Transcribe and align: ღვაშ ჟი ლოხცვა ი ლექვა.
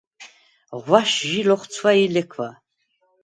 ღვაშ 0.83 1.09
ჟი 1.27 1.41
ლოხცვა 1.47 1.91
ი 2.01 2.03
ლექვა. 2.13 2.49